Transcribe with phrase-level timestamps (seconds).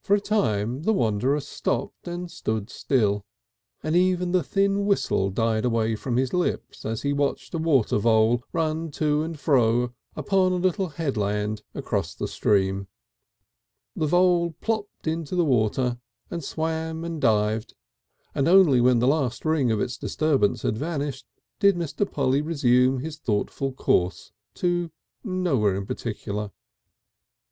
[0.00, 3.24] For a time the wanderer stopped and stood still,
[3.80, 7.98] and even the thin whistle died away from his lips as he watched a water
[7.98, 12.88] vole run to and fro upon a little headland across the stream.
[13.94, 17.74] The vole plopped into the water and swam and dived
[18.34, 21.24] and only when the last ring of its disturbance had vanished
[21.60, 22.10] did Mr.
[22.10, 24.90] Polly resume his thoughtful course to
[25.22, 26.50] nowhere in particular.